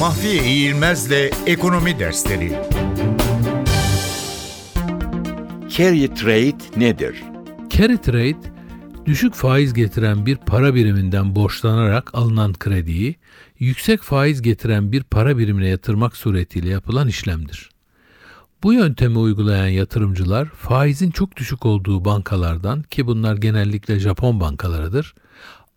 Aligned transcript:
Mahfiye 0.00 0.44
İğilmez'le 0.44 1.30
Ekonomi 1.46 1.98
Dersleri 1.98 2.52
Carry 5.68 6.14
trade 6.14 6.80
nedir? 6.80 7.22
Carry 7.70 7.96
trade, 7.96 8.50
düşük 9.06 9.34
faiz 9.34 9.74
getiren 9.74 10.26
bir 10.26 10.36
para 10.36 10.74
biriminden 10.74 11.36
borçlanarak 11.36 12.14
alınan 12.14 12.52
krediyi 12.52 13.16
yüksek 13.58 14.02
faiz 14.02 14.42
getiren 14.42 14.92
bir 14.92 15.02
para 15.02 15.38
birimine 15.38 15.68
yatırmak 15.68 16.16
suretiyle 16.16 16.68
yapılan 16.68 17.08
işlemdir. 17.08 17.70
Bu 18.62 18.72
yöntemi 18.72 19.18
uygulayan 19.18 19.68
yatırımcılar 19.68 20.46
faizin 20.46 21.10
çok 21.10 21.36
düşük 21.36 21.66
olduğu 21.66 22.04
bankalardan 22.04 22.82
ki 22.82 23.06
bunlar 23.06 23.36
genellikle 23.36 23.98
Japon 23.98 24.40
bankalarıdır, 24.40 25.14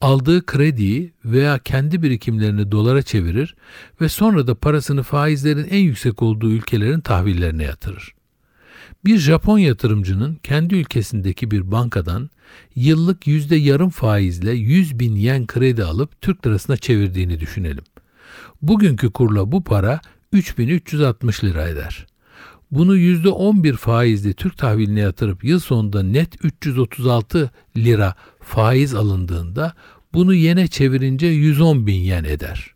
aldığı 0.00 0.46
krediyi 0.46 1.12
veya 1.24 1.58
kendi 1.58 2.02
birikimlerini 2.02 2.72
dolara 2.72 3.02
çevirir 3.02 3.56
ve 4.00 4.08
sonra 4.08 4.46
da 4.46 4.54
parasını 4.54 5.02
faizlerin 5.02 5.68
en 5.70 5.78
yüksek 5.78 6.22
olduğu 6.22 6.50
ülkelerin 6.50 7.00
tahvillerine 7.00 7.64
yatırır. 7.64 8.14
Bir 9.04 9.18
Japon 9.18 9.58
yatırımcının 9.58 10.34
kendi 10.34 10.74
ülkesindeki 10.74 11.50
bir 11.50 11.70
bankadan 11.70 12.30
yıllık 12.76 13.26
yüzde 13.26 13.56
yarım 13.56 13.90
faizle 13.90 14.52
100 14.52 14.98
bin 14.98 15.16
yen 15.16 15.46
kredi 15.46 15.84
alıp 15.84 16.20
Türk 16.20 16.46
lirasına 16.46 16.76
çevirdiğini 16.76 17.40
düşünelim. 17.40 17.84
Bugünkü 18.62 19.10
kurla 19.10 19.52
bu 19.52 19.64
para 19.64 20.00
3360 20.32 21.44
lira 21.44 21.68
eder. 21.68 22.06
Bunu 22.70 22.96
yüzde 22.96 23.28
11 23.28 23.76
faizli 23.76 24.34
Türk 24.34 24.58
tahviline 24.58 25.00
yatırıp 25.00 25.44
yıl 25.44 25.60
sonunda 25.60 26.02
net 26.02 26.44
336 26.44 27.50
lira 27.76 28.14
faiz 28.40 28.94
alındığında 28.94 29.74
bunu 30.14 30.34
yene 30.34 30.68
çevirince 30.68 31.26
110 31.26 31.86
bin 31.86 32.00
yen 32.00 32.24
eder. 32.24 32.74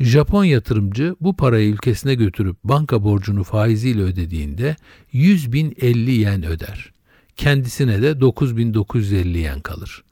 Japon 0.00 0.44
yatırımcı 0.44 1.16
bu 1.20 1.36
parayı 1.36 1.68
ülkesine 1.68 2.14
götürüp 2.14 2.56
banka 2.64 3.04
borcunu 3.04 3.44
faiziyle 3.44 4.02
ödediğinde 4.02 4.76
100 5.12 5.52
bin 5.52 5.74
50 5.80 6.10
yen 6.10 6.46
öder. 6.46 6.92
Kendisine 7.36 8.02
de 8.02 8.20
9950 8.20 9.38
yen 9.38 9.60
kalır. 9.60 10.04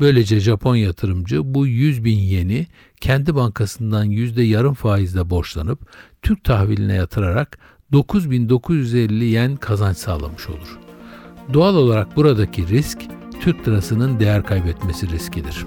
Böylece 0.00 0.40
Japon 0.40 0.76
yatırımcı 0.76 1.54
bu 1.54 1.66
100 1.66 2.04
bin 2.04 2.18
yeni 2.18 2.66
kendi 3.00 3.34
bankasından 3.34 4.04
yüzde 4.04 4.42
yarım 4.42 4.74
faizle 4.74 5.30
borçlanıp 5.30 5.80
Türk 6.22 6.44
tahviline 6.44 6.94
yatırarak 6.94 7.58
9950 7.92 9.24
yen 9.24 9.56
kazanç 9.56 9.96
sağlamış 9.96 10.48
olur. 10.48 10.78
Doğal 11.52 11.76
olarak 11.76 12.16
buradaki 12.16 12.68
risk 12.68 12.98
Türk 13.40 13.68
lirasının 13.68 14.20
değer 14.20 14.44
kaybetmesi 14.44 15.08
riskidir. 15.08 15.66